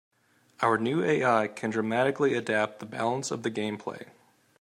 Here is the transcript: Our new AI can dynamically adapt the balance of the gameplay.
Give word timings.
Our 0.63 0.79
new 0.79 1.03
AI 1.03 1.47
can 1.47 1.69
dynamically 1.69 2.33
adapt 2.33 2.79
the 2.79 2.87
balance 2.87 3.29
of 3.29 3.43
the 3.43 3.51
gameplay. 3.51 4.07